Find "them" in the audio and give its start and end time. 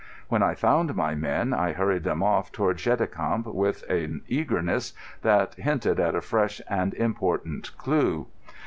2.05-2.23